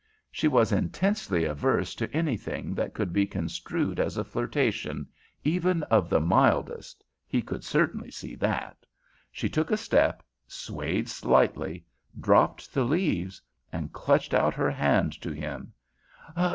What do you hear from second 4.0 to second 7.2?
a flirtation, even of the mildest,